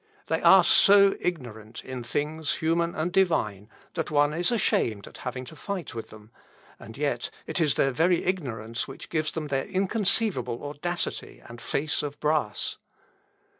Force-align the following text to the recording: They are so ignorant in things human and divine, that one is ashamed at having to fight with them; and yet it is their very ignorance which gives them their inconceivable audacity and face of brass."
They 0.25 0.41
are 0.41 0.63
so 0.63 1.15
ignorant 1.19 1.83
in 1.83 2.03
things 2.03 2.55
human 2.55 2.95
and 2.95 3.11
divine, 3.11 3.69
that 3.93 4.09
one 4.09 4.33
is 4.33 4.51
ashamed 4.51 5.05
at 5.05 5.19
having 5.19 5.45
to 5.45 5.55
fight 5.55 5.93
with 5.93 6.09
them; 6.09 6.31
and 6.79 6.97
yet 6.97 7.29
it 7.45 7.61
is 7.61 7.75
their 7.75 7.91
very 7.91 8.23
ignorance 8.23 8.87
which 8.87 9.09
gives 9.11 9.31
them 9.31 9.49
their 9.49 9.65
inconceivable 9.65 10.63
audacity 10.65 11.39
and 11.45 11.61
face 11.61 12.01
of 12.01 12.19
brass." 12.19 12.77